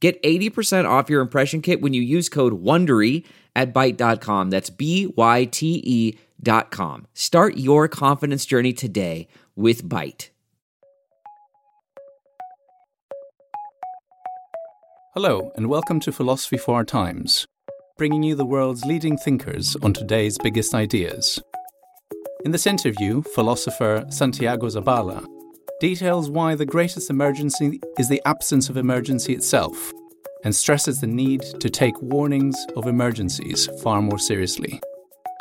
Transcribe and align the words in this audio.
Get 0.00 0.22
80% 0.22 0.88
off 0.88 1.10
your 1.10 1.20
impression 1.20 1.60
kit 1.60 1.80
when 1.80 1.92
you 1.92 2.02
use 2.02 2.28
code 2.28 2.62
WONDERY 2.62 3.24
at 3.56 3.74
Byte.com. 3.74 4.50
That's 4.50 4.70
B-Y-T-E 4.70 6.18
dot 6.40 6.70
com. 6.70 7.06
Start 7.14 7.56
your 7.56 7.88
confidence 7.88 8.46
journey 8.46 8.72
today 8.72 9.26
with 9.56 9.82
Byte. 9.88 10.28
Hello, 15.14 15.50
and 15.56 15.66
welcome 15.68 15.98
to 15.98 16.12
Philosophy 16.12 16.58
for 16.58 16.76
Our 16.76 16.84
Times, 16.84 17.44
bringing 17.96 18.22
you 18.22 18.36
the 18.36 18.44
world's 18.44 18.84
leading 18.84 19.16
thinkers 19.16 19.74
on 19.82 19.92
today's 19.92 20.38
biggest 20.38 20.74
ideas. 20.74 21.40
In 22.44 22.52
this 22.52 22.68
interview, 22.68 23.22
philosopher 23.34 24.06
Santiago 24.10 24.68
Zabala 24.68 25.26
details 25.80 26.28
why 26.28 26.54
the 26.54 26.66
greatest 26.66 27.08
emergency 27.08 27.80
is 27.98 28.08
the 28.08 28.22
absence 28.24 28.68
of 28.68 28.76
emergency 28.76 29.32
itself 29.32 29.92
and 30.44 30.54
stresses 30.54 31.00
the 31.00 31.06
need 31.06 31.42
to 31.60 31.70
take 31.70 32.00
warnings 32.02 32.56
of 32.76 32.86
emergencies 32.86 33.68
far 33.82 34.02
more 34.02 34.18
seriously. 34.18 34.80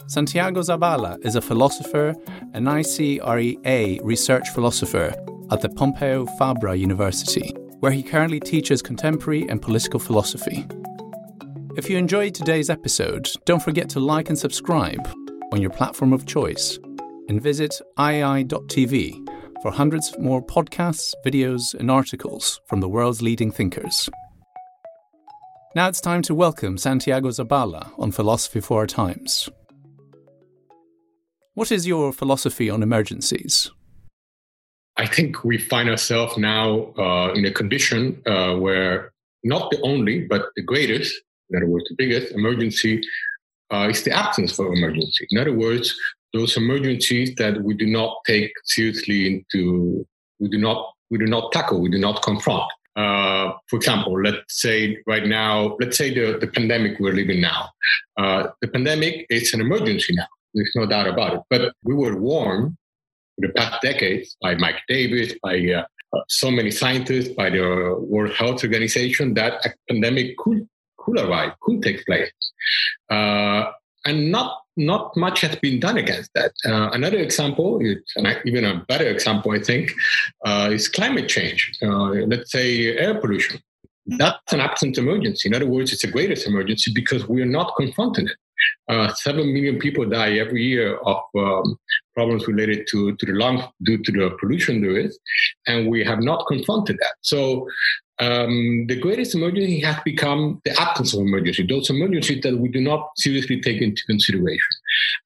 Santiago 0.08 0.62
Zabala 0.62 1.24
is 1.26 1.36
a 1.36 1.42
philosopher 1.42 2.16
an 2.54 2.66
ICREA 2.66 4.00
research 4.04 4.50
philosopher 4.50 5.14
at 5.52 5.62
the 5.62 5.70
Pompeu 5.70 6.28
Fabra 6.38 6.78
University, 6.78 7.54
where 7.80 7.92
he 7.92 8.04
currently 8.04 8.40
teaches 8.40 8.82
contemporary 8.82 9.48
and 9.50 9.62
political 9.62 10.00
philosophy. 10.00 10.66
If 11.76 11.90
you 11.90 11.98
enjoyed 11.98 12.34
today's 12.34 12.70
episode, 12.70 13.30
don't 13.46 13.62
forget 13.62 13.90
to 13.90 14.00
like 14.00 14.30
and 14.30 14.38
subscribe 14.38 15.08
on 15.52 15.62
your 15.62 15.72
platform 15.72 16.14
of 16.14 16.26
choice 16.26 16.80
and 17.30 17.42
visit 17.42 17.80
iai.tv 17.98 19.27
for 19.62 19.72
hundreds 19.72 20.18
more 20.18 20.42
podcasts, 20.42 21.14
videos, 21.26 21.74
and 21.74 21.90
articles 21.90 22.62
from 22.68 22.80
the 22.80 22.90
world's 22.90 23.22
leading 23.22 23.52
thinkers. 23.52 24.10
Now 25.76 25.88
it's 25.88 26.02
time 26.02 26.22
to 26.24 26.34
welcome 26.34 26.78
Santiago 26.78 27.30
Zabala 27.30 27.92
on 28.00 28.12
Philosophy 28.12 28.60
for 28.60 28.80
Our 28.80 28.88
Times. 28.88 29.50
What 31.54 31.72
is 31.72 31.88
your 31.88 32.14
philosophy 32.14 32.70
on 32.70 32.84
emergencies? 32.84 33.72
I 34.98 35.06
think 35.06 35.44
we 35.44 35.58
find 35.58 35.90
ourselves 35.90 36.38
now 36.38 36.94
uh, 36.98 37.34
in 37.34 37.46
a 37.46 37.52
condition 37.52 38.22
uh, 38.26 38.56
where 38.56 39.12
not 39.44 39.70
the 39.72 39.80
only, 39.82 40.26
but 40.26 40.50
the 40.56 40.64
greatest, 40.64 41.14
in 41.50 41.58
other 41.58 41.68
words, 41.68 41.86
the 41.90 41.96
biggest 41.96 42.34
emergency 42.34 43.02
uh, 43.72 43.88
is 43.90 44.04
the 44.04 44.12
absence 44.12 44.58
of 44.58 44.66
emergency. 44.68 45.28
In 45.30 45.38
other 45.40 45.54
words, 45.54 45.96
those 46.38 46.56
emergencies 46.58 47.34
that 47.36 47.62
we 47.64 47.74
do 47.74 47.88
not 47.88 48.12
take 48.26 48.52
seriously 48.66 49.20
into, 49.28 50.06
we 50.40 50.48
do 50.50 50.58
not, 50.58 50.94
we 51.10 51.18
do 51.18 51.26
not 51.26 51.52
tackle, 51.52 51.82
we 51.82 51.90
do 51.90 51.98
not 51.98 52.22
confront. 52.22 52.70
Uh, 52.96 53.54
for 53.70 53.76
example, 53.78 54.14
let's 54.22 54.62
say 54.62 54.98
right 55.06 55.26
now, 55.26 55.76
let's 55.80 55.98
say 55.98 56.14
the, 56.14 56.38
the 56.40 56.48
pandemic 56.48 57.00
we're 57.00 57.14
living 57.14 57.42
now. 57.42 57.70
Uh, 58.18 58.48
the 58.62 58.68
pandemic 58.68 59.26
is 59.30 59.54
an 59.54 59.62
emergency 59.62 60.14
now. 60.16 60.28
There's 60.54 60.72
no 60.76 60.86
doubt 60.86 61.08
about 61.08 61.34
it. 61.36 61.42
But 61.50 61.74
we 61.84 61.94
were 61.94 62.18
warned 62.18 62.76
in 63.38 63.48
the 63.48 63.54
past 63.54 63.82
decades 63.82 64.36
by 64.42 64.56
Mike 64.56 64.82
Davis, 64.88 65.34
by 65.44 65.56
uh, 65.72 65.84
so 66.28 66.50
many 66.50 66.72
scientists, 66.72 67.30
by 67.30 67.50
the 67.52 67.96
World 68.00 68.34
Health 68.34 68.64
Organization 68.64 69.36
that 69.36 69.54
a 69.66 69.70
pandemic 69.90 70.38
could 70.38 70.68
could 70.98 71.20
arrive, 71.20 71.54
could 71.62 71.82
take 71.82 72.06
place. 72.06 72.32
And 74.08 74.32
not 74.32 74.50
not 74.78 75.18
much 75.18 75.42
has 75.42 75.56
been 75.58 75.80
done 75.80 75.98
against 75.98 76.32
that. 76.36 76.52
Uh, 76.64 76.90
another 76.94 77.18
example, 77.18 77.82
even 78.46 78.64
a 78.64 78.86
better 78.88 79.08
example, 79.16 79.52
I 79.52 79.60
think, 79.60 79.92
uh, 80.46 80.70
is 80.72 80.88
climate 80.88 81.28
change. 81.28 81.60
Uh, 81.82 82.10
let's 82.32 82.52
say 82.52 82.96
air 82.96 83.16
pollution. 83.20 83.60
That's 84.06 84.54
an 84.54 84.62
absent 84.62 84.98
emergency. 84.98 85.50
In 85.50 85.56
other 85.56 85.66
words, 85.66 85.92
it's 85.92 86.04
the 86.04 86.12
greatest 86.12 86.48
emergency 86.48 86.92
because 86.94 87.28
we 87.28 87.42
are 87.42 87.54
not 87.60 87.74
confronting 87.76 88.28
it. 88.28 88.38
Uh, 88.90 89.14
seven 89.16 89.54
million 89.54 89.78
people 89.80 90.06
die 90.06 90.38
every 90.38 90.64
year 90.64 90.98
of 91.00 91.22
um, 91.38 91.78
problems 92.16 92.48
related 92.48 92.88
to, 92.92 93.16
to 93.18 93.26
the 93.26 93.34
lungs 93.34 93.64
due 93.84 94.02
to 94.02 94.12
the 94.12 94.38
pollution 94.40 94.82
there 94.82 94.98
is, 94.98 95.20
and 95.68 95.90
we 95.90 96.04
have 96.04 96.22
not 96.22 96.48
confronted 96.48 96.98
that. 97.00 97.16
So 97.22 97.68
um, 98.20 98.86
the 98.88 98.96
greatest 98.96 99.36
emergency 99.36 99.80
has 99.82 99.98
become 100.04 100.60
the 100.66 100.80
absence 100.80 101.14
of 101.14 101.22
emergency, 101.22 101.66
those 101.68 101.90
emergencies 101.90 102.42
that 102.42 102.58
we 102.58 102.70
do 102.70 102.82
not 102.82 103.10
seriously 103.18 103.62
take 103.62 103.82
into 103.82 104.02
consideration. 104.06 104.74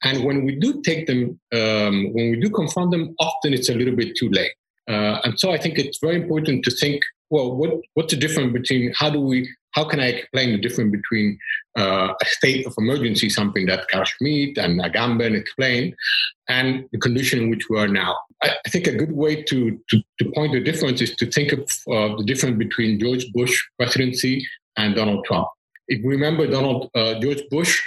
And 0.03 0.25
when 0.25 0.43
we 0.43 0.55
do 0.55 0.81
take 0.81 1.07
them, 1.07 1.39
um, 1.53 2.13
when 2.13 2.31
we 2.31 2.39
do 2.39 2.49
confront 2.49 2.91
them, 2.91 3.15
often 3.19 3.53
it's 3.53 3.69
a 3.69 3.75
little 3.75 3.95
bit 3.95 4.15
too 4.17 4.29
late. 4.29 4.51
Uh, 4.89 5.21
and 5.23 5.39
so 5.39 5.51
I 5.51 5.57
think 5.57 5.79
it's 5.79 5.99
very 5.99 6.15
important 6.15 6.65
to 6.65 6.71
think, 6.71 7.01
well, 7.29 7.55
what, 7.55 7.71
what's 7.93 8.13
the 8.13 8.19
difference 8.19 8.51
between 8.51 8.93
how 8.97 9.09
do 9.09 9.21
we 9.21 9.49
how 9.73 9.85
can 9.85 9.99
I 9.99 10.07
explain 10.07 10.51
the 10.51 10.57
difference 10.57 10.91
between 10.91 11.37
uh, 11.77 12.13
a 12.21 12.25
state 12.25 12.65
of 12.67 12.73
emergency, 12.77 13.29
something 13.29 13.65
that 13.67 13.87
Schmitt 14.05 14.57
and 14.57 14.81
Agamben 14.81 15.35
explained, 15.35 15.95
and 16.47 16.87
the 16.91 16.99
condition 16.99 17.43
in 17.43 17.49
which 17.49 17.69
we 17.69 17.79
are 17.79 17.87
now? 17.87 18.15
I, 18.43 18.51
I 18.65 18.69
think 18.69 18.87
a 18.87 18.95
good 18.95 19.11
way 19.13 19.43
to, 19.43 19.79
to, 19.89 20.01
to, 20.19 20.31
point 20.31 20.53
the 20.53 20.59
difference 20.59 21.01
is 21.01 21.15
to 21.15 21.25
think 21.25 21.53
of 21.53 21.61
uh, 21.91 22.17
the 22.17 22.23
difference 22.25 22.57
between 22.57 22.99
George 22.99 23.25
Bush 23.33 23.55
presidency 23.77 24.45
and 24.77 24.95
Donald 24.95 25.25
Trump. 25.25 25.47
If 25.87 26.03
we 26.03 26.13
remember 26.13 26.47
Donald 26.47 26.89
uh, 26.95 27.19
George 27.19 27.43
Bush, 27.49 27.81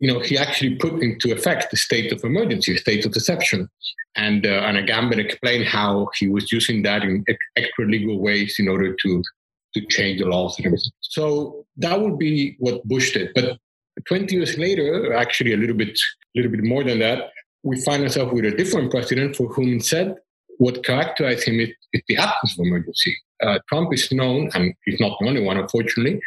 you 0.00 0.12
know, 0.12 0.20
he 0.20 0.36
actually 0.36 0.74
put 0.76 1.02
into 1.02 1.32
effect 1.32 1.70
the 1.70 1.76
state 1.76 2.12
of 2.12 2.22
emergency, 2.24 2.74
a 2.74 2.78
state 2.78 3.06
of 3.06 3.12
deception. 3.12 3.68
And, 4.16 4.46
uh, 4.46 4.62
and 4.66 4.76
Agamben 4.76 5.18
explained 5.18 5.66
how 5.66 6.08
he 6.18 6.28
was 6.28 6.52
using 6.52 6.82
that 6.82 7.02
in 7.02 7.24
extra 7.56 7.86
legal 7.86 8.20
ways 8.20 8.56
in 8.58 8.68
order 8.68 8.94
to 8.94 9.22
to 9.74 9.86
change 9.86 10.20
the 10.20 10.26
laws. 10.26 10.60
So 11.00 11.66
that 11.76 12.00
would 12.00 12.18
be 12.18 12.56
what 12.58 12.84
Bush 12.84 13.12
did. 13.12 13.32
But 13.34 13.58
20 14.06 14.34
years 14.34 14.58
later, 14.58 15.14
actually 15.14 15.52
a 15.52 15.56
little 15.56 15.76
bit, 15.76 15.98
a 16.34 16.38
little 16.38 16.50
bit 16.50 16.64
more 16.64 16.84
than 16.84 16.98
that, 17.00 17.30
we 17.62 17.80
find 17.80 18.02
ourselves 18.02 18.32
with 18.32 18.44
a 18.44 18.50
different 18.50 18.90
president 18.90 19.36
for 19.36 19.48
whom 19.48 19.80
said 19.80 20.16
what 20.58 20.84
characterized 20.84 21.48
him 21.48 21.60
is, 21.60 21.70
is 21.92 22.02
the 22.08 22.16
absence 22.16 22.58
of 22.58 22.66
emergency. 22.66 23.16
Uh, 23.42 23.58
Trump 23.68 23.92
is 23.92 24.10
known, 24.12 24.50
and 24.54 24.72
he's 24.84 25.00
not 25.00 25.18
the 25.20 25.26
only 25.26 25.42
one, 25.42 25.56
unfortunately, 25.56 26.20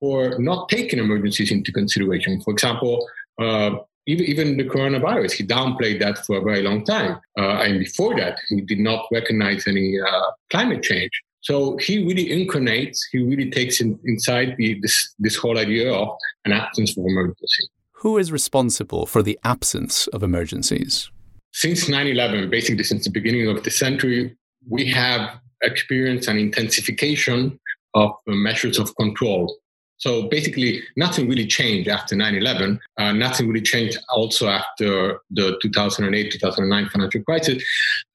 for 0.00 0.38
not 0.38 0.68
taking 0.68 0.98
emergencies 0.98 1.50
into 1.50 1.72
consideration. 1.72 2.40
For 2.42 2.52
example, 2.52 3.06
uh, 3.40 3.76
even, 4.06 4.26
even 4.26 4.56
the 4.56 4.64
coronavirus, 4.64 5.32
he 5.32 5.46
downplayed 5.46 6.00
that 6.00 6.24
for 6.24 6.36
a 6.36 6.42
very 6.42 6.62
long 6.62 6.84
time. 6.84 7.18
Uh, 7.38 7.62
and 7.62 7.78
before 7.78 8.14
that, 8.16 8.38
he 8.48 8.60
did 8.60 8.78
not 8.78 9.06
recognize 9.10 9.66
any 9.66 9.98
uh, 10.00 10.30
climate 10.50 10.82
change. 10.82 11.10
So 11.44 11.76
he 11.76 11.98
really 12.04 12.32
incarnates, 12.32 13.06
he 13.12 13.22
really 13.22 13.50
takes 13.50 13.80
in, 13.80 13.98
inside 14.04 14.56
the, 14.56 14.80
this, 14.80 15.14
this 15.18 15.36
whole 15.36 15.58
idea 15.58 15.92
of 15.92 16.08
an 16.46 16.52
absence 16.52 16.96
of 16.96 17.04
emergency. 17.06 17.68
Who 17.92 18.16
is 18.16 18.32
responsible 18.32 19.04
for 19.04 19.22
the 19.22 19.38
absence 19.44 20.06
of 20.08 20.22
emergencies? 20.22 21.10
Since 21.52 21.86
9 21.88 22.06
11, 22.06 22.48
basically 22.48 22.82
since 22.82 23.04
the 23.04 23.10
beginning 23.10 23.46
of 23.48 23.62
the 23.62 23.70
century, 23.70 24.34
we 24.68 24.86
have 24.90 25.38
experienced 25.62 26.28
an 26.28 26.38
intensification 26.38 27.60
of 27.94 28.12
measures 28.26 28.78
of 28.78 28.96
control. 28.96 29.54
So 29.98 30.28
basically, 30.28 30.82
nothing 30.96 31.28
really 31.28 31.46
changed 31.46 31.88
after 31.88 32.16
9 32.16 32.34
11. 32.34 32.80
Uh, 32.98 33.12
nothing 33.12 33.48
really 33.48 33.62
changed 33.62 33.98
also 34.08 34.48
after 34.48 35.20
the 35.30 35.58
2008 35.60 36.32
2009 36.32 36.88
financial 36.88 37.22
crisis. 37.22 37.62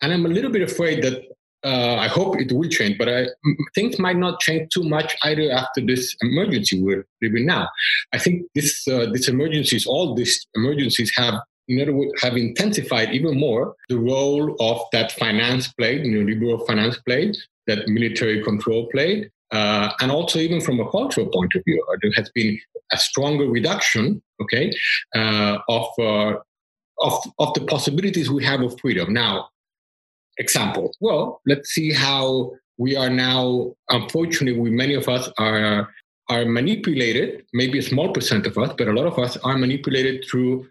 And 0.02 0.12
I'm 0.12 0.26
a 0.26 0.30
little 0.30 0.52
bit 0.52 0.64
afraid 0.64 1.04
that 1.04 1.24
uh, 1.64 1.96
I 1.96 2.08
hope 2.08 2.40
it 2.40 2.52
will 2.52 2.70
change, 2.70 2.98
but 2.98 3.10
I, 3.10 3.28
things 3.76 4.00
might 4.00 4.18
not 4.18 4.40
change 4.40 4.70
too 4.74 4.84
much 4.84 5.16
either 5.24 5.52
after 5.52 5.82
this 5.82 6.16
emergency 6.22 6.82
we're 6.82 7.06
living 7.22 7.46
now. 7.46 7.68
I 8.14 8.20
think 8.20 8.44
this 8.56 8.88
uh, 8.88 9.08
this 9.12 9.28
emergencies, 9.28 9.86
all 9.86 10.16
these 10.16 10.48
emergencies 10.56 11.12
have 11.16 11.36
in 11.68 11.80
other 11.80 11.94
words, 11.94 12.12
have 12.22 12.36
intensified 12.36 13.14
even 13.14 13.40
more 13.40 13.76
the 13.90 13.98
role 13.98 14.56
of 14.60 14.82
that 14.92 15.12
finance 15.14 15.72
played, 15.74 16.02
neoliberal 16.02 16.66
finance 16.66 16.98
played, 17.06 17.38
that 17.68 17.88
military 17.88 18.44
control 18.44 18.88
played, 18.88 19.30
uh, 19.52 19.92
and 20.02 20.12
also 20.12 20.40
even 20.40 20.62
from 20.62 20.80
a 20.80 20.90
cultural 20.90 21.28
point 21.28 21.52
of 21.56 21.64
view, 21.66 21.84
there 22.02 22.12
has 22.16 22.30
been 22.34 22.60
a 22.92 22.98
stronger 22.98 23.46
reduction, 23.46 24.22
okay, 24.42 24.72
uh, 25.16 25.60
of 25.70 25.88
uh, 26.00 26.34
of 27.00 27.14
of 27.38 27.54
the 27.54 27.66
possibilities 27.68 28.30
we 28.30 28.44
have 28.44 28.62
of 28.62 28.80
freedom. 28.80 29.14
Now, 29.14 29.50
example? 30.40 30.94
Well, 31.00 31.42
let's 31.46 31.70
see 31.70 31.92
how 31.92 32.54
we 32.78 32.96
are 32.96 33.10
now, 33.10 33.76
unfortunately, 33.90 34.60
we, 34.60 34.72
many 34.72 34.96
of 34.96 35.08
us 35.08 35.30
are 35.38 35.90
are 36.30 36.46
manipulated, 36.46 37.44
maybe 37.54 37.80
a 37.80 37.82
small 37.82 38.14
percent 38.14 38.46
of 38.46 38.56
us, 38.58 38.72
but 38.78 38.88
a 38.88 38.94
lot 38.94 39.08
of 39.08 39.18
us 39.18 39.36
are 39.38 39.58
manipulated 39.58 40.24
through 40.30 40.68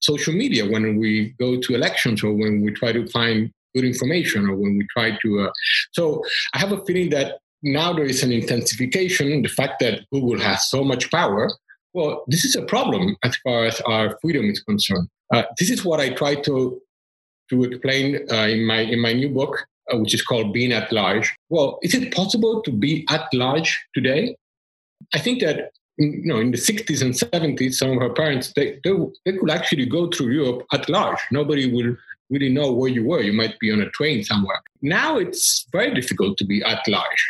social 0.00 0.34
media 0.34 0.68
when 0.68 0.98
we 0.98 1.34
go 1.40 1.58
to 1.58 1.74
elections 1.74 2.22
or 2.22 2.32
when 2.32 2.62
we 2.62 2.70
try 2.72 2.92
to 2.92 3.06
find 3.08 3.50
good 3.74 3.84
information 3.84 4.46
or 4.48 4.54
when 4.54 4.76
we 4.76 4.86
try 4.92 5.16
to. 5.22 5.40
Uh, 5.40 5.50
so 5.92 6.22
I 6.54 6.58
have 6.58 6.72
a 6.72 6.84
feeling 6.84 7.10
that 7.10 7.38
now 7.62 7.92
there 7.92 8.04
is 8.04 8.22
an 8.22 8.32
intensification. 8.32 9.42
The 9.42 9.48
fact 9.48 9.80
that 9.80 10.02
Google 10.12 10.38
has 10.40 10.68
so 10.68 10.84
much 10.84 11.10
power, 11.10 11.50
well, 11.94 12.24
this 12.28 12.44
is 12.44 12.54
a 12.54 12.62
problem 12.62 13.16
as 13.24 13.36
far 13.38 13.64
as 13.64 13.80
our 13.82 14.18
freedom 14.20 14.44
is 14.44 14.62
concerned. 14.62 15.08
Uh, 15.32 15.44
this 15.58 15.70
is 15.70 15.84
what 15.84 16.00
I 16.00 16.10
try 16.10 16.34
to 16.34 16.80
to 17.50 17.64
explain 17.64 18.26
uh, 18.30 18.46
in 18.46 18.64
my 18.64 18.80
in 18.80 19.00
my 19.00 19.12
new 19.12 19.28
book, 19.28 19.66
uh, 19.92 19.98
which 19.98 20.14
is 20.14 20.22
called 20.22 20.52
"Being 20.52 20.72
at 20.72 20.92
Large." 20.92 21.34
Well, 21.48 21.78
is 21.82 21.94
it 21.94 22.14
possible 22.14 22.62
to 22.62 22.72
be 22.72 23.06
at 23.08 23.26
large 23.32 23.84
today? 23.94 24.36
I 25.14 25.18
think 25.18 25.40
that 25.42 25.72
you 25.96 26.22
know 26.24 26.38
in 26.38 26.50
the 26.50 26.58
60s 26.58 27.02
and 27.02 27.14
70s, 27.14 27.74
some 27.74 27.90
of 27.90 27.98
our 27.98 28.12
parents 28.12 28.52
they, 28.54 28.78
they 28.84 28.92
they 29.24 29.36
could 29.36 29.50
actually 29.50 29.86
go 29.86 30.08
through 30.10 30.32
Europe 30.32 30.66
at 30.72 30.88
large. 30.88 31.20
Nobody 31.30 31.72
will 31.72 31.96
really 32.30 32.50
know 32.50 32.72
where 32.72 32.90
you 32.90 33.06
were. 33.06 33.22
You 33.22 33.32
might 33.32 33.58
be 33.58 33.72
on 33.72 33.80
a 33.80 33.90
train 33.90 34.22
somewhere. 34.22 34.60
Now 34.82 35.18
it's 35.18 35.66
very 35.72 35.94
difficult 35.94 36.36
to 36.38 36.44
be 36.44 36.62
at 36.62 36.86
large. 36.86 37.22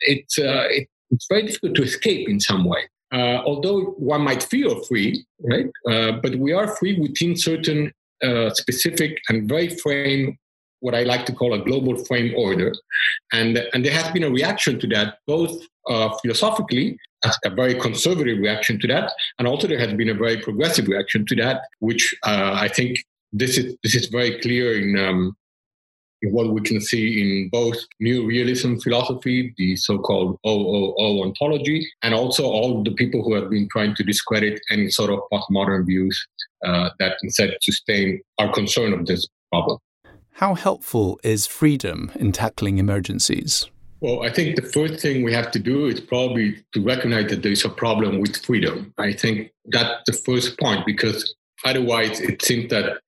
It's 0.00 0.38
uh, 0.38 0.66
it, 0.70 0.88
it's 1.10 1.26
very 1.28 1.42
difficult 1.46 1.74
to 1.76 1.82
escape 1.82 2.28
in 2.28 2.40
some 2.40 2.64
way. 2.64 2.88
Uh, 3.12 3.40
although 3.46 3.94
one 3.96 4.22
might 4.22 4.42
feel 4.42 4.82
free, 4.84 5.24
right? 5.40 5.70
Uh, 5.88 6.12
but 6.20 6.34
we 6.36 6.52
are 6.52 6.74
free 6.76 6.98
within 6.98 7.36
certain 7.36 7.92
specific 8.54 9.18
and 9.28 9.48
very 9.48 9.68
frame, 9.68 10.38
what 10.80 10.94
I 10.94 11.02
like 11.02 11.24
to 11.26 11.32
call 11.32 11.54
a 11.54 11.64
global 11.64 11.96
frame 12.04 12.34
order. 12.36 12.72
And, 13.32 13.58
and 13.72 13.84
there 13.84 13.92
has 13.92 14.10
been 14.12 14.24
a 14.24 14.30
reaction 14.30 14.78
to 14.80 14.86
that, 14.88 15.18
both 15.26 15.62
uh, 15.88 16.10
philosophically, 16.22 16.98
a 17.44 17.50
very 17.50 17.74
conservative 17.74 18.38
reaction 18.38 18.78
to 18.80 18.86
that, 18.88 19.12
and 19.38 19.48
also 19.48 19.66
there 19.66 19.78
has 19.78 19.92
been 19.94 20.10
a 20.10 20.14
very 20.14 20.36
progressive 20.36 20.88
reaction 20.88 21.24
to 21.26 21.34
that, 21.36 21.62
which 21.80 22.14
uh, 22.24 22.56
I 22.60 22.68
think 22.68 22.98
this 23.32 23.56
is 23.58 23.76
this 23.82 23.94
is 23.94 24.06
very 24.06 24.40
clear 24.40 24.78
in 24.78 24.98
um, 24.98 25.36
what 26.30 26.52
we 26.52 26.60
can 26.60 26.80
see 26.80 27.20
in 27.20 27.48
both 27.50 27.76
new 28.00 28.26
realism 28.26 28.76
philosophy, 28.76 29.54
the 29.56 29.76
so-called 29.76 30.38
OOO 30.46 31.22
ontology, 31.22 31.86
and 32.02 32.14
also 32.14 32.44
all 32.44 32.82
the 32.82 32.92
people 32.92 33.22
who 33.22 33.34
have 33.34 33.50
been 33.50 33.68
trying 33.70 33.94
to 33.96 34.02
discredit 34.02 34.60
any 34.70 34.90
sort 34.90 35.10
of 35.10 35.20
postmodern 35.32 35.86
views 35.86 36.26
uh, 36.64 36.90
that 36.98 37.16
instead 37.22 37.56
sustain 37.62 38.20
our 38.38 38.52
concern 38.52 38.92
of 38.92 39.06
this 39.06 39.26
problem. 39.52 39.78
How 40.32 40.54
helpful 40.54 41.20
is 41.22 41.46
freedom 41.46 42.10
in 42.16 42.32
tackling 42.32 42.78
emergencies? 42.78 43.70
Well, 44.00 44.22
I 44.22 44.30
think 44.30 44.56
the 44.56 44.62
first 44.62 45.00
thing 45.00 45.22
we 45.22 45.32
have 45.32 45.50
to 45.52 45.58
do 45.58 45.86
is 45.86 46.00
probably 46.00 46.62
to 46.74 46.82
recognize 46.82 47.30
that 47.30 47.42
there 47.42 47.52
is 47.52 47.64
a 47.64 47.70
problem 47.70 48.20
with 48.20 48.36
freedom. 48.44 48.92
I 48.98 49.12
think 49.12 49.50
that's 49.66 50.02
the 50.06 50.12
first 50.12 50.58
point 50.58 50.84
because 50.84 51.34
otherwise 51.64 52.20
it 52.20 52.42
seems 52.42 52.68
that 52.70 52.98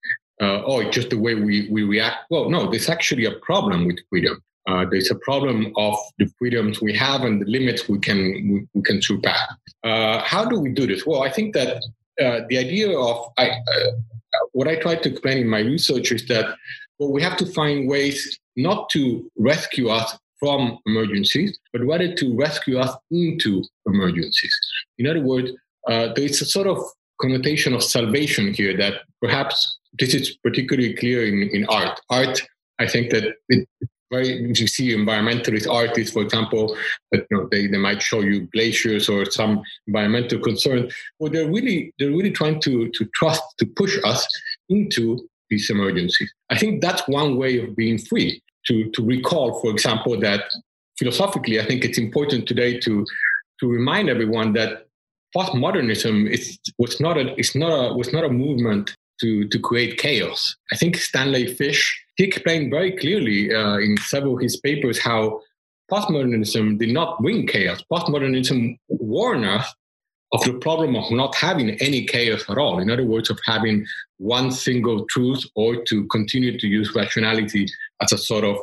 uh, 0.41 0.63
oh, 0.65 0.81
it's 0.81 0.95
just 0.95 1.11
the 1.11 1.19
way 1.19 1.35
we, 1.35 1.69
we 1.71 1.83
react. 1.83 2.19
Well, 2.31 2.51
no, 2.51 2.71
there's 2.71 2.89
actually 2.89 3.25
a 3.25 3.33
problem 3.33 3.87
with 3.87 3.99
freedom. 4.11 4.43
Uh, 4.69 4.85
there's 4.91 5.11
a 5.11 5.15
problem 5.17 5.73
of 5.77 5.97
the 6.19 6.29
freedoms 6.39 6.81
we 6.83 6.93
have 6.93 7.23
and 7.23 7.41
the 7.41 7.47
limits 7.47 7.89
we 7.89 7.99
can 8.01 8.19
we, 8.19 8.67
we 8.75 8.83
can 8.83 9.01
surpass. 9.01 9.55
Uh, 9.85 10.19
how 10.21 10.45
do 10.45 10.59
we 10.59 10.71
do 10.71 10.87
this? 10.87 11.07
Well, 11.07 11.23
I 11.23 11.31
think 11.31 11.55
that 11.55 11.77
uh, 12.21 12.41
the 12.49 12.59
idea 12.59 12.99
of 12.99 13.33
I, 13.39 13.51
uh, 13.51 13.91
what 14.53 14.67
I 14.67 14.77
try 14.77 14.97
to 14.97 15.09
explain 15.09 15.39
in 15.39 15.49
my 15.49 15.61
research 15.61 16.11
is 16.11 16.27
that 16.27 16.57
well, 16.99 17.13
we 17.13 17.23
have 17.23 17.37
to 17.37 17.47
find 17.47 17.89
ways 17.89 18.39
not 18.57 18.91
to 18.91 19.31
rescue 19.37 19.89
us 19.89 20.19
from 20.41 20.79
emergencies, 20.87 21.59
but 21.73 21.83
rather 21.83 22.13
to 22.15 22.37
rescue 22.37 22.79
us 22.79 22.95
into 23.11 23.63
emergencies. 23.87 24.55
In 24.99 25.07
other 25.07 25.21
words, 25.21 25.51
uh, 25.89 26.13
there 26.15 26.25
is 26.25 26.43
a 26.43 26.45
sort 26.45 26.67
of 26.67 26.79
connotation 27.21 27.73
of 27.73 27.83
salvation 27.83 28.53
here 28.53 28.77
that 28.77 29.03
perhaps 29.21 29.79
this 29.99 30.15
is 30.15 30.37
particularly 30.37 30.95
clear 30.95 31.27
in, 31.27 31.49
in 31.53 31.67
art. 31.67 32.01
Art, 32.11 32.43
I 32.79 32.87
think 32.87 33.11
that 33.11 33.35
it, 33.49 33.69
very 34.11 34.29
you 34.29 34.67
see 34.67 34.95
environmentalist 34.95 35.69
artists, 35.69 36.13
for 36.13 36.23
example, 36.23 36.77
that 37.11 37.27
you 37.31 37.37
know 37.37 37.49
they, 37.51 37.67
they 37.67 37.79
might 37.79 38.03
show 38.03 38.21
you 38.21 38.49
glaciers 38.53 39.09
or 39.09 39.25
some 39.27 39.63
environmental 39.87 40.39
concern. 40.39 40.91
Well, 41.19 41.31
they're 41.31 41.51
really 41.51 41.93
they're 41.99 42.11
really 42.11 42.31
trying 42.31 42.61
to 42.63 42.89
to 42.91 43.05
trust 43.15 43.43
to 43.59 43.67
push 43.67 43.99
us 44.05 44.27
into 44.69 45.29
these 45.51 45.71
emergencies. 45.71 46.33
I 46.51 46.59
think 46.59 46.83
that's 46.83 47.07
one 47.09 47.37
way 47.37 47.59
of 47.59 47.77
being 47.77 47.99
free. 47.99 48.43
To 48.69 48.91
to 48.91 49.05
recall, 49.05 49.61
for 49.61 49.71
example, 49.71 50.19
that 50.21 50.45
philosophically, 50.99 51.61
I 51.61 51.67
think 51.67 51.85
it's 51.85 51.99
important 51.99 52.47
today 52.47 52.79
to 52.81 53.05
to 53.61 53.69
remind 53.69 54.09
everyone 54.09 54.53
that 54.55 54.87
postmodernism 55.37 56.29
is 56.31 56.59
was 56.79 57.01
not 57.01 57.17
a 57.17 57.35
it's 57.39 57.55
not 57.55 57.71
a 57.71 57.95
was 57.95 58.13
not 58.13 58.25
a 58.25 58.29
movement 58.29 58.95
to, 59.21 59.49
to 59.49 59.59
create 59.59 59.99
chaos. 59.99 60.57
I 60.73 60.77
think 60.77 60.97
Stanley 60.97 61.55
Fish, 61.55 62.05
he 62.17 62.25
explained 62.25 62.71
very 62.71 62.97
clearly 62.97 63.55
uh, 63.55 63.79
in 63.79 63.97
several 63.99 64.37
of 64.37 64.43
his 64.43 64.57
papers 64.59 64.99
how 64.99 65.41
postmodernism 65.91 66.79
did 66.79 66.91
not 66.91 67.21
bring 67.23 67.47
chaos. 67.47 67.83
Postmodernism 67.91 68.79
warned 68.89 69.45
us 69.45 69.73
of 70.33 70.43
the 70.43 70.55
problem 70.55 70.97
of 70.97 71.11
not 71.11 71.35
having 71.35 71.71
any 71.81 72.05
chaos 72.05 72.45
at 72.49 72.59
all. 72.59 72.81
In 72.81 72.91
other 72.91 73.05
words, 73.05 73.31
of 73.31 73.39
having 73.45 73.87
one 74.19 74.51
single 74.51 75.07
truth 75.07 75.45
or 75.55 75.85
to 75.85 76.07
continue 76.09 76.59
to 76.59 76.67
use 76.67 76.95
rationality 76.95 77.67
as 78.03 78.13
a 78.13 78.19
sort 78.19 78.45
of 78.45 78.57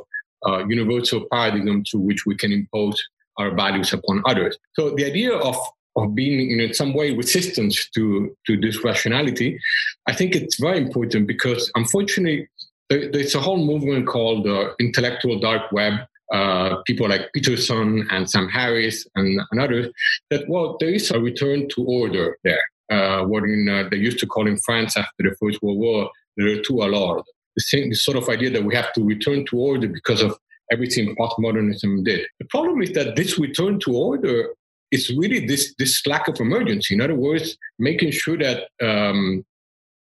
uh, 0.46 0.66
universal 0.68 1.26
paradigm 1.32 1.84
through 1.86 2.02
which 2.02 2.26
we 2.26 2.36
can 2.36 2.52
impose 2.52 3.02
our 3.38 3.56
values 3.56 3.94
upon 3.94 4.22
others. 4.26 4.58
So 4.74 4.92
the 4.92 5.06
idea 5.06 5.34
of 5.34 5.56
of 5.96 6.16
being 6.16 6.60
in 6.60 6.74
some 6.74 6.94
way 6.94 7.16
resistant 7.16 7.76
to 7.96 8.36
to 8.48 8.58
this 8.60 8.84
rationality, 8.84 9.60
I 10.08 10.14
think 10.14 10.36
it's 10.36 10.60
very 10.60 10.78
important 10.78 11.28
because 11.28 11.72
unfortunately 11.76 12.48
there's 12.90 13.36
a 13.36 13.40
whole 13.40 13.64
movement 13.64 14.08
called 14.08 14.46
the 14.46 14.74
intellectual 14.80 15.40
dark 15.40 15.72
web. 15.72 15.94
Uh, 16.32 16.82
people 16.88 17.08
like 17.08 17.32
Peterson 17.34 18.08
and 18.10 18.28
Sam 18.28 18.48
Harris 18.48 19.06
and, 19.16 19.40
and, 19.52 19.62
others 19.62 19.92
that 20.32 20.46
well 20.48 20.78
there 20.80 20.90
is 20.90 21.12
a 21.12 21.20
return 21.20 21.68
to 21.70 21.84
order 21.84 22.38
there. 22.44 22.64
Uh, 22.90 23.24
what 23.26 23.44
in, 23.44 23.70
uh, 23.70 23.88
they 23.92 23.98
used 23.98 24.18
to 24.20 24.26
call 24.26 24.48
in 24.48 24.58
France 24.58 24.98
after 24.98 25.24
the 25.24 25.36
First 25.40 25.62
World 25.62 25.78
War 25.78 26.10
the 26.38 26.44
retour 26.44 26.86
à 26.86 26.90
l'ordre. 26.90 27.24
The 27.56 27.62
same 27.62 27.90
the 27.90 27.96
sort 27.96 28.18
of 28.18 28.30
idea 28.30 28.50
that 28.52 28.64
we 28.64 28.74
have 28.74 28.92
to 28.94 29.04
return 29.04 29.46
to 29.48 29.58
order 29.58 29.88
because 29.88 30.22
of 30.22 30.36
everything 30.72 31.16
postmodernism 31.16 32.04
did. 32.04 32.26
The 32.40 32.46
problem 32.46 32.82
is 32.82 32.92
that 32.94 33.16
this 33.16 33.38
return 33.38 33.80
to 33.82 33.96
order 33.96 34.50
it's 34.94 35.10
really 35.22 35.46
this 35.46 35.74
this 35.80 36.06
lack 36.06 36.28
of 36.28 36.40
emergency. 36.40 36.94
In 36.94 37.02
other 37.02 37.20
words, 37.28 37.58
making 37.80 38.12
sure 38.12 38.38
that 38.38 38.58
um, 38.90 39.44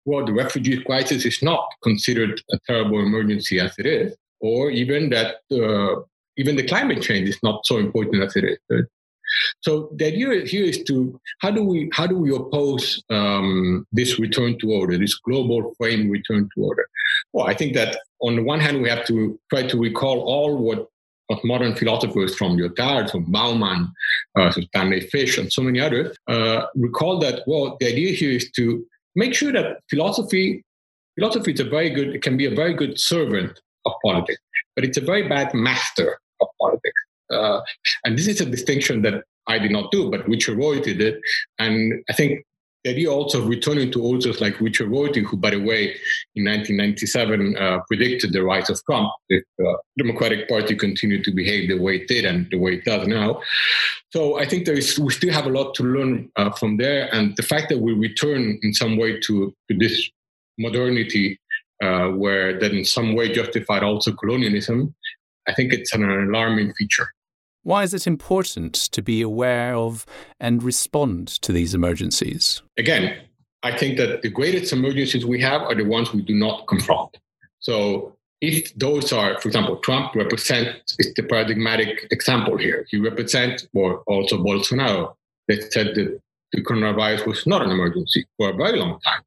well, 0.06 0.24
the 0.24 0.32
refugee 0.32 0.82
crisis 0.82 1.26
is 1.26 1.42
not 1.42 1.66
considered 1.82 2.40
a 2.52 2.58
terrible 2.66 3.00
emergency 3.00 3.58
as 3.58 3.72
it 3.76 3.86
is, 3.86 4.16
or 4.40 4.70
even 4.70 5.10
that 5.10 5.28
uh, 5.50 6.00
even 6.36 6.54
the 6.56 6.66
climate 6.66 7.02
change 7.02 7.28
is 7.28 7.40
not 7.42 7.66
so 7.66 7.78
important 7.78 8.22
as 8.22 8.36
it 8.36 8.44
is. 8.44 8.86
So 9.60 9.90
the 9.96 10.06
idea 10.06 10.44
here 10.44 10.64
is 10.64 10.84
to 10.84 11.20
how 11.40 11.50
do 11.50 11.62
we 11.64 11.90
how 11.92 12.06
do 12.06 12.16
we 12.16 12.34
oppose 12.34 13.02
um, 13.10 13.84
this 13.90 14.20
return 14.20 14.56
to 14.60 14.72
order, 14.72 14.96
this 14.96 15.16
global 15.16 15.74
frame 15.76 16.08
return 16.08 16.48
to 16.54 16.62
order? 16.62 16.86
Well, 17.32 17.46
I 17.46 17.54
think 17.54 17.74
that 17.74 17.98
on 18.20 18.36
the 18.36 18.44
one 18.44 18.60
hand 18.60 18.82
we 18.82 18.88
have 18.88 19.04
to 19.06 19.38
try 19.50 19.66
to 19.66 19.76
recall 19.78 20.20
all 20.20 20.56
what 20.56 20.86
of 21.30 21.38
modern 21.44 21.74
philosophers 21.74 22.34
from 22.36 22.56
Lyotard, 22.56 23.10
from 23.10 23.24
Bauman, 23.30 23.92
uh, 24.38 24.52
to 24.52 24.62
Stanley 24.62 25.00
Fish, 25.00 25.38
and 25.38 25.52
so 25.52 25.62
many 25.62 25.80
others, 25.80 26.16
uh, 26.28 26.66
recall 26.74 27.18
that, 27.18 27.42
well, 27.46 27.76
the 27.80 27.86
idea 27.86 28.12
here 28.12 28.32
is 28.32 28.50
to 28.52 28.84
make 29.14 29.34
sure 29.34 29.52
that 29.52 29.78
philosophy, 29.90 30.62
philosophy 31.18 31.52
is 31.52 31.60
a 31.60 31.64
very 31.64 31.90
good, 31.90 32.14
it 32.14 32.22
can 32.22 32.36
be 32.36 32.46
a 32.46 32.54
very 32.54 32.74
good 32.74 32.98
servant 33.00 33.58
of 33.86 33.92
politics, 34.04 34.40
but 34.74 34.84
it's 34.84 34.98
a 34.98 35.00
very 35.00 35.28
bad 35.28 35.52
master 35.54 36.18
of 36.40 36.48
politics. 36.60 37.00
Uh, 37.32 37.60
and 38.04 38.16
this 38.16 38.28
is 38.28 38.40
a 38.40 38.46
distinction 38.46 39.02
that 39.02 39.24
I 39.48 39.58
did 39.58 39.72
not 39.72 39.90
do, 39.90 40.10
but 40.10 40.28
Richard 40.28 40.58
Rorty 40.58 40.94
did. 40.94 41.20
And 41.58 42.04
I 42.08 42.12
think 42.12 42.44
the 42.86 42.92
idea 42.92 43.10
also 43.10 43.42
of 43.42 43.48
returning 43.48 43.90
to 43.90 44.04
authors 44.04 44.40
like 44.40 44.60
Richard 44.60 44.88
Rorty, 44.88 45.24
who, 45.24 45.36
by 45.36 45.50
the 45.50 45.58
way, 45.60 45.96
in 46.36 46.44
1997 46.44 47.56
uh, 47.56 47.80
predicted 47.88 48.32
the 48.32 48.44
rise 48.44 48.70
of 48.70 48.80
Trump 48.84 49.10
if 49.28 49.42
the 49.58 49.68
uh, 49.68 49.76
Democratic 49.98 50.48
Party 50.48 50.76
continued 50.76 51.24
to 51.24 51.32
behave 51.32 51.68
the 51.68 51.82
way 51.82 51.96
it 51.96 52.06
did 52.06 52.24
and 52.24 52.48
the 52.52 52.58
way 52.58 52.74
it 52.74 52.84
does 52.84 53.08
now. 53.08 53.40
So 54.12 54.38
I 54.38 54.46
think 54.46 54.66
there 54.66 54.78
is 54.78 54.96
we 55.00 55.12
still 55.12 55.32
have 55.32 55.46
a 55.46 55.50
lot 55.50 55.74
to 55.74 55.82
learn 55.82 56.30
uh, 56.36 56.50
from 56.50 56.76
there, 56.76 57.12
and 57.12 57.36
the 57.36 57.42
fact 57.42 57.70
that 57.70 57.80
we 57.80 57.92
return 57.92 58.56
in 58.62 58.72
some 58.72 58.96
way 58.96 59.18
to, 59.18 59.52
to 59.68 59.76
this 59.76 60.08
modernity, 60.56 61.40
uh, 61.82 62.10
where 62.10 62.56
that 62.60 62.72
in 62.72 62.84
some 62.84 63.16
way 63.16 63.32
justified 63.32 63.82
also 63.82 64.12
colonialism, 64.12 64.94
I 65.48 65.54
think 65.54 65.72
it's 65.72 65.92
an 65.92 66.04
alarming 66.04 66.72
feature. 66.74 67.08
Why 67.66 67.82
is 67.82 67.92
it 67.92 68.06
important 68.06 68.74
to 68.92 69.02
be 69.02 69.22
aware 69.22 69.74
of 69.74 70.06
and 70.38 70.62
respond 70.62 71.26
to 71.42 71.50
these 71.50 71.74
emergencies? 71.74 72.62
Again, 72.78 73.18
I 73.64 73.76
think 73.76 73.98
that 73.98 74.22
the 74.22 74.28
greatest 74.28 74.72
emergencies 74.72 75.26
we 75.26 75.40
have 75.40 75.62
are 75.62 75.74
the 75.74 75.82
ones 75.82 76.12
we 76.12 76.22
do 76.22 76.32
not 76.32 76.68
confront. 76.68 77.16
So 77.58 78.14
if 78.40 78.72
those 78.76 79.12
are, 79.12 79.40
for 79.40 79.48
example, 79.48 79.78
Trump 79.78 80.14
represents 80.14 80.94
is 81.00 81.12
the 81.14 81.24
paradigmatic 81.24 82.06
example 82.12 82.56
here. 82.56 82.86
He 82.88 82.98
represents, 82.98 83.66
or 83.74 84.04
also 84.06 84.38
Bolsonaro 84.38 85.16
that 85.48 85.72
said 85.72 85.88
that 85.96 86.20
the 86.52 86.62
coronavirus 86.62 87.26
was 87.26 87.48
not 87.48 87.62
an 87.62 87.72
emergency 87.72 88.26
for 88.36 88.50
a 88.50 88.54
very 88.54 88.78
long 88.78 89.00
time. 89.00 89.22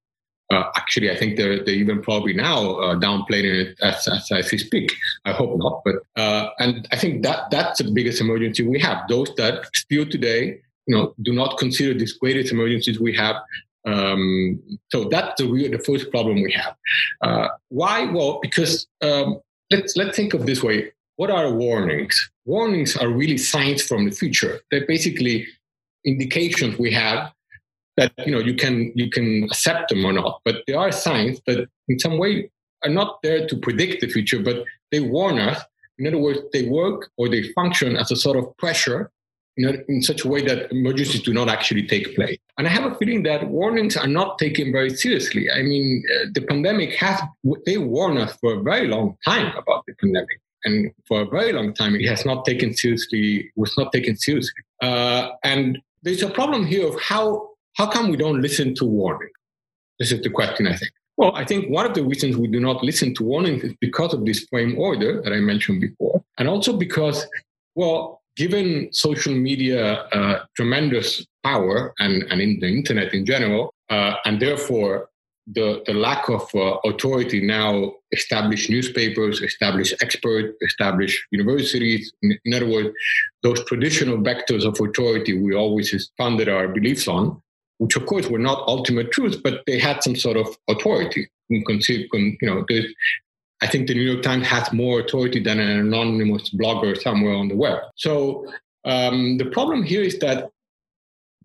Uh, 0.51 0.63
actually, 0.75 1.11
I 1.11 1.15
think 1.15 1.37
they're, 1.37 1.63
they're 1.63 1.75
even 1.75 2.01
probably 2.01 2.33
now 2.33 2.75
uh, 2.75 2.95
downplaying 2.95 3.67
it 3.67 3.77
as, 3.81 4.07
as, 4.07 4.31
as 4.31 4.51
we 4.51 4.57
speak. 4.57 4.91
I 5.25 5.31
hope 5.31 5.57
not. 5.57 5.81
But 5.85 5.97
uh, 6.15 6.49
and 6.57 6.87
I 6.91 6.95
think 6.95 7.23
that 7.23 7.51
that's 7.51 7.81
the 7.81 7.91
biggest 7.91 8.19
emergency 8.19 8.65
we 8.65 8.79
have. 8.79 9.07
Those 9.07 9.33
that 9.35 9.67
still 9.75 10.05
today, 10.07 10.59
you 10.87 10.95
know, 10.95 11.13
do 11.21 11.33
not 11.33 11.59
consider 11.59 11.97
these 11.97 12.13
greatest 12.13 12.51
emergencies 12.51 12.99
we 12.99 13.15
have. 13.15 13.35
Um, 13.85 14.59
so 14.91 15.05
that's 15.05 15.39
the 15.39 15.47
real, 15.47 15.71
the 15.71 15.79
first 15.79 16.09
problem 16.09 16.41
we 16.41 16.51
have. 16.51 16.75
Uh, 17.21 17.47
why? 17.69 18.05
Well, 18.11 18.39
because 18.41 18.87
um, 19.01 19.39
let's 19.69 19.95
let's 19.95 20.15
think 20.15 20.33
of 20.33 20.45
this 20.47 20.63
way. 20.63 20.91
What 21.17 21.29
are 21.29 21.51
warnings? 21.51 22.31
Warnings 22.45 22.97
are 22.97 23.09
really 23.09 23.37
signs 23.37 23.83
from 23.83 24.05
the 24.05 24.11
future. 24.11 24.61
They're 24.71 24.87
basically 24.87 25.45
indications 26.05 26.79
we 26.79 26.91
have 26.93 27.31
that 27.97 28.13
you 28.25 28.31
know 28.31 28.39
you 28.39 28.55
can 28.55 28.91
you 28.95 29.09
can 29.09 29.43
accept 29.45 29.89
them 29.89 30.05
or 30.05 30.13
not 30.13 30.41
but 30.45 30.63
there 30.67 30.79
are 30.79 30.91
signs 30.91 31.39
that 31.47 31.67
in 31.87 31.99
some 31.99 32.17
way 32.17 32.49
are 32.83 32.89
not 32.89 33.21
there 33.23 33.47
to 33.47 33.57
predict 33.57 34.01
the 34.01 34.07
future 34.07 34.39
but 34.39 34.63
they 34.91 34.99
warn 34.99 35.37
us 35.39 35.61
in 35.97 36.07
other 36.07 36.17
words 36.17 36.39
they 36.53 36.65
work 36.67 37.09
or 37.17 37.27
they 37.27 37.43
function 37.53 37.95
as 37.97 38.11
a 38.11 38.15
sort 38.15 38.37
of 38.37 38.55
pressure 38.57 39.11
you 39.59 39.65
know, 39.65 39.77
in 39.89 40.01
such 40.01 40.23
a 40.23 40.27
way 40.29 40.41
that 40.41 40.71
emergencies 40.71 41.21
do 41.21 41.33
not 41.33 41.49
actually 41.49 41.85
take 41.85 42.15
place. 42.15 42.37
And 42.57 42.65
I 42.65 42.69
have 42.69 42.89
a 42.89 42.95
feeling 42.95 43.23
that 43.23 43.49
warnings 43.49 43.97
are 43.97 44.07
not 44.07 44.39
taken 44.39 44.71
very 44.71 44.89
seriously. 44.89 45.51
I 45.51 45.63
mean, 45.63 46.01
uh, 46.15 46.27
the 46.33 46.43
pandemic 46.43 46.93
has, 46.95 47.19
they 47.65 47.77
warn 47.77 48.17
us 48.17 48.37
for 48.37 48.53
a 48.53 48.61
very 48.61 48.87
long 48.87 49.17
time 49.25 49.53
about 49.57 49.83
the 49.85 49.95
pandemic. 49.95 50.39
And 50.63 50.91
for 51.05 51.23
a 51.23 51.25
very 51.25 51.51
long 51.51 51.73
time, 51.73 51.95
it 51.95 52.07
has 52.07 52.25
not 52.25 52.45
taken 52.45 52.73
seriously, 52.73 53.51
was 53.57 53.77
not 53.77 53.91
taken 53.91 54.15
seriously. 54.15 54.63
Uh, 54.81 55.31
and 55.43 55.77
there's 56.03 56.23
a 56.23 56.29
problem 56.29 56.65
here 56.65 56.87
of 56.87 56.97
how 57.01 57.48
how 57.75 57.87
come 57.87 58.09
we 58.09 58.17
don't 58.17 58.41
listen 58.41 58.75
to 58.75 58.85
warning? 58.85 59.29
This 59.99 60.11
is 60.11 60.21
the 60.21 60.29
question, 60.29 60.67
I 60.67 60.75
think. 60.75 60.91
Well, 61.17 61.35
I 61.35 61.43
think 61.43 61.69
one 61.69 61.85
of 61.85 61.93
the 61.93 62.03
reasons 62.03 62.37
we 62.37 62.47
do 62.47 62.61
not 62.61 62.83
listen 62.83 63.13
to 63.15 63.23
warnings 63.23 63.63
is 63.63 63.73
because 63.81 64.13
of 64.13 64.25
this 64.25 64.47
frame 64.49 64.77
order 64.77 65.21
that 65.21 65.33
I 65.33 65.39
mentioned 65.39 65.81
before, 65.81 66.23
and 66.37 66.47
also 66.47 66.77
because, 66.77 67.27
well, 67.75 68.21
given 68.37 68.87
social 68.93 69.35
media 69.35 70.03
uh, 70.13 70.45
tremendous 70.55 71.25
power 71.43 71.93
and, 71.99 72.23
and 72.31 72.39
in 72.39 72.59
the 72.61 72.67
internet 72.67 73.13
in 73.13 73.25
general, 73.25 73.73
uh, 73.89 74.13
and 74.23 74.41
therefore 74.41 75.09
the, 75.45 75.83
the 75.85 75.93
lack 75.93 76.29
of 76.29 76.43
uh, 76.55 76.77
authority 76.85 77.45
now 77.45 77.91
established 78.11 78.69
newspapers, 78.69 79.41
established 79.41 79.95
experts, 80.01 80.55
established 80.61 81.21
universities. 81.31 82.13
In, 82.21 82.37
in, 82.45 82.53
other 82.53 82.69
words, 82.69 82.89
those 83.43 83.63
traditional 83.65 84.17
vectors 84.17 84.63
of 84.65 84.79
authority 84.79 85.37
we 85.37 85.55
always 85.55 86.11
founded 86.17 86.49
our 86.49 86.67
beliefs 86.67 87.07
on, 87.07 87.41
which 87.79 87.95
of 87.95 88.05
course 88.05 88.27
were 88.27 88.39
not 88.39 88.67
ultimate 88.67 89.11
truths, 89.11 89.37
but 89.37 89.63
they 89.65 89.79
had 89.79 90.03
some 90.03 90.15
sort 90.15 90.37
of 90.37 90.47
authority. 90.69 91.27
You, 91.49 91.63
you 91.67 92.37
know, 92.43 92.65
I 93.61 93.67
think 93.67 93.87
the 93.87 93.95
New 93.95 94.01
York 94.11 94.21
Times 94.21 94.47
has 94.47 94.71
more 94.71 95.01
authority 95.01 95.41
than 95.41 95.59
an 95.59 95.79
anonymous 95.79 96.49
blogger 96.51 96.99
somewhere 97.01 97.33
on 97.33 97.47
the 97.47 97.55
web. 97.55 97.79
So 97.95 98.45
um, 98.85 99.37
the 99.37 99.45
problem 99.45 99.83
here 99.83 100.03
is 100.03 100.19
that 100.19 100.51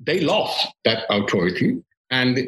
they 0.00 0.20
lost 0.20 0.68
that 0.84 1.04
authority. 1.08 1.82
And, 2.10 2.38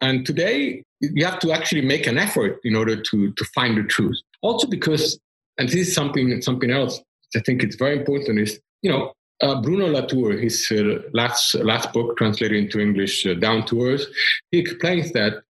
and 0.00 0.26
today 0.26 0.84
you 1.00 1.24
have 1.24 1.38
to 1.40 1.52
actually 1.52 1.82
make 1.82 2.06
an 2.06 2.18
effort 2.18 2.60
in 2.64 2.76
order 2.76 3.00
to, 3.00 3.32
to 3.32 3.44
find 3.54 3.76
the 3.76 3.84
truth. 3.84 4.18
Also 4.42 4.68
because, 4.68 5.18
and 5.58 5.68
this 5.68 5.88
is 5.88 5.94
something, 5.94 6.40
something 6.42 6.70
else 6.70 7.00
I 7.34 7.40
think 7.40 7.62
it's 7.62 7.76
very 7.76 7.98
important 7.98 8.38
is, 8.38 8.60
you 8.82 8.90
know, 8.90 9.12
uh, 9.42 9.60
Bruno 9.60 9.86
Latour, 9.88 10.32
his 10.32 10.66
uh, 10.70 11.02
last 11.12 11.54
last 11.56 11.92
book 11.92 12.16
translated 12.16 12.56
into 12.56 12.80
English, 12.80 13.26
uh, 13.26 13.34
Down 13.34 13.66
to 13.66 13.82
Earth, 13.82 14.06
he 14.50 14.58
explains 14.58 15.12
that 15.12 15.42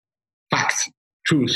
facts, 0.51 0.89
truth, 1.25 1.55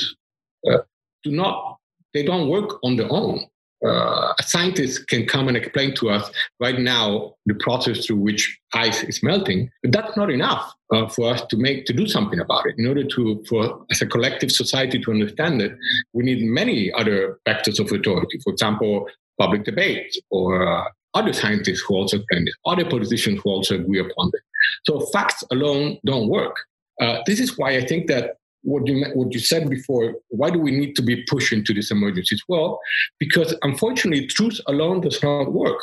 uh, 0.69 0.79
do 1.23 1.31
not 1.31 1.77
they 2.13 2.23
don't 2.23 2.49
work 2.49 2.79
on 2.83 2.95
their 2.95 3.11
own. 3.11 3.45
Uh, 3.85 4.33
a 4.37 4.43
scientist 4.43 5.07
can 5.07 5.25
come 5.25 5.47
and 5.47 5.55
explain 5.55 5.95
to 5.95 6.09
us 6.09 6.29
right 6.59 6.79
now 6.79 7.33
the 7.45 7.53
process 7.55 8.05
through 8.05 8.17
which 8.17 8.59
ice 8.73 9.03
is 9.03 9.23
melting, 9.23 9.69
but 9.81 9.93
that's 9.93 10.17
not 10.17 10.29
enough 10.29 10.73
uh, 10.93 11.07
for 11.07 11.31
us 11.31 11.45
to 11.45 11.55
make 11.55 11.85
to 11.85 11.93
do 11.93 12.05
something 12.05 12.39
about 12.39 12.65
it. 12.65 12.75
In 12.77 12.85
order 12.87 13.05
to, 13.05 13.41
for 13.47 13.85
as 13.89 14.01
a 14.01 14.05
collective 14.05 14.51
society 14.51 14.99
to 14.99 15.11
understand 15.11 15.61
it, 15.61 15.77
we 16.11 16.23
need 16.23 16.43
many 16.43 16.91
other 16.91 17.39
factors 17.45 17.79
of 17.79 17.89
authority. 17.89 18.37
For 18.43 18.51
example, 18.51 19.07
public 19.39 19.63
debate 19.63 20.13
or 20.29 20.91
other 21.13 21.33
scientists 21.33 21.83
who 21.87 21.95
also 21.95 22.19
claim 22.29 22.45
this, 22.45 22.55
other 22.65 22.85
politicians 22.85 23.39
who 23.43 23.49
also 23.49 23.75
agree 23.75 23.99
upon 23.99 24.31
it. 24.33 24.41
So 24.85 24.99
facts 25.07 25.43
alone 25.51 25.97
don't 26.05 26.29
work. 26.29 26.55
Uh, 27.01 27.19
this 27.25 27.39
is 27.39 27.57
why 27.57 27.77
I 27.77 27.85
think 27.85 28.07
that 28.07 28.35
what 28.63 28.85
you 28.87 29.05
what 29.13 29.33
you 29.33 29.39
said 29.39 29.69
before. 29.69 30.15
Why 30.29 30.49
do 30.49 30.59
we 30.59 30.71
need 30.71 30.95
to 30.97 31.01
be 31.01 31.23
pushed 31.23 31.53
into 31.53 31.73
these 31.73 31.91
emergencies? 31.91 32.41
Well, 32.47 32.79
because 33.19 33.55
unfortunately, 33.63 34.27
truth 34.27 34.59
alone 34.67 35.01
does 35.01 35.21
not 35.23 35.53
work. 35.53 35.79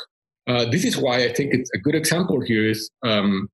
Uh, 0.46 0.66
this 0.70 0.84
is 0.84 0.96
why 0.96 1.24
I 1.24 1.32
think 1.32 1.54
it's 1.54 1.70
a 1.74 1.78
good 1.78 1.94
example 1.94 2.40
here 2.40 2.68
is 2.68 2.90
um, 3.02 3.48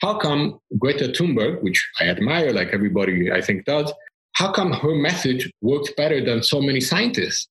how 0.00 0.18
come 0.18 0.60
Greta 0.78 1.08
Thunberg, 1.08 1.62
which 1.62 1.84
I 2.00 2.04
admire, 2.04 2.52
like 2.52 2.68
everybody 2.68 3.32
I 3.32 3.40
think 3.40 3.64
does, 3.64 3.92
how 4.34 4.52
come 4.52 4.72
her 4.72 4.94
message 4.94 5.50
works 5.62 5.90
better 5.96 6.24
than 6.24 6.42
so 6.42 6.60
many 6.60 6.80
scientists? 6.80 7.48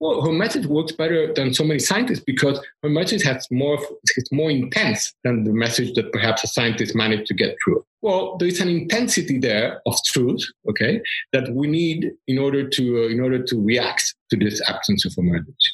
Well, 0.00 0.22
her 0.22 0.32
message 0.32 0.66
works 0.66 0.92
better 0.92 1.32
than 1.32 1.54
so 1.54 1.64
many 1.64 1.78
scientists 1.78 2.20
because 2.20 2.60
her 2.82 2.88
message 2.88 3.22
has 3.22 3.46
more, 3.50 3.78
it's 4.16 4.32
more 4.32 4.50
intense 4.50 5.14
than 5.22 5.44
the 5.44 5.52
message 5.52 5.94
that 5.94 6.12
perhaps 6.12 6.44
a 6.44 6.48
scientist 6.48 6.94
managed 6.94 7.26
to 7.26 7.34
get 7.34 7.56
through. 7.64 7.84
Well, 8.02 8.36
there 8.36 8.48
is 8.48 8.60
an 8.60 8.68
intensity 8.68 9.38
there 9.38 9.80
of 9.86 9.96
truth, 10.06 10.44
okay, 10.68 11.00
that 11.32 11.54
we 11.54 11.68
need 11.68 12.10
in 12.26 12.38
order 12.38 12.68
to 12.68 13.04
uh, 13.04 13.08
in 13.08 13.20
order 13.20 13.42
to 13.42 13.64
react 13.64 14.14
to 14.30 14.36
this 14.36 14.60
absence 14.68 15.06
of 15.06 15.14
emergency. 15.16 15.70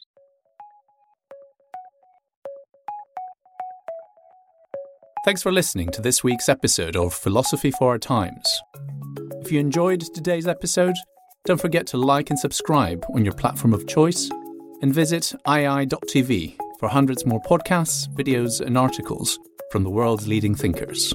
Thanks 5.25 5.43
for 5.43 5.53
listening 5.53 5.91
to 5.91 6.00
this 6.00 6.23
week's 6.23 6.49
episode 6.49 6.97
of 6.97 7.12
Philosophy 7.12 7.71
for 7.73 7.91
Our 7.91 7.99
Times. 7.99 8.62
If 9.43 9.50
you 9.50 9.61
enjoyed 9.61 10.00
today's 10.15 10.47
episode, 10.47 10.95
don't 11.44 11.61
forget 11.61 11.87
to 11.88 11.97
like 11.97 12.30
and 12.30 12.38
subscribe 12.38 13.04
on 13.14 13.25
your 13.25 13.35
platform 13.35 13.73
of 13.73 13.87
choice 13.87 14.30
and 14.82 14.94
visit 14.94 15.32
iai.tv 15.47 16.56
for 16.78 16.88
hundreds 16.88 17.26
more 17.26 17.40
podcasts, 17.42 18.09
videos, 18.14 18.61
and 18.61 18.76
articles 18.76 19.38
from 19.70 19.82
the 19.82 19.90
world's 19.90 20.26
leading 20.26 20.54
thinkers. 20.54 21.14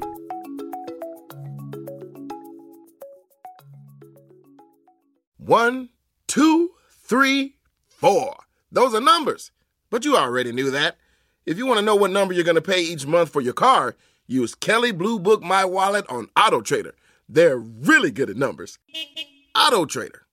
One, 5.38 5.90
two, 6.28 6.72
three, 6.90 7.56
four. 7.88 8.36
Those 8.72 8.96
are 8.96 9.02
numbers. 9.02 9.52
But 9.92 10.06
you 10.06 10.18
already 10.18 10.52
knew 10.52 10.72
that. 10.72 10.98
If 11.46 11.58
you 11.58 11.68
want 11.68 11.80
to 11.80 11.86
know 11.86 11.96
what 11.96 12.10
number 12.10 12.34
you're 12.34 12.44
going 12.44 12.56
to 12.56 12.62
pay 12.62 12.82
each 12.82 13.06
month 13.06 13.30
for 13.30 13.42
your 13.42 13.54
car, 13.54 13.96
use 14.26 14.56
Kelley 14.56 14.92
Blue 14.92 15.20
Book 15.20 15.44
My 15.44 15.64
Wallet 15.64 16.06
on 16.10 16.30
Auto 16.36 16.62
Trader. 16.62 16.96
They're 17.30 17.58
really 17.58 18.10
good 18.10 18.30
at 18.32 18.38
numbers. 18.38 18.80
Auto 19.58 19.86
Trader. 19.86 20.25